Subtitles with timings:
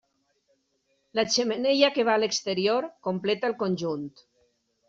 [1.19, 4.13] La xemeneia, que va a l'exterior, completa el conjunt.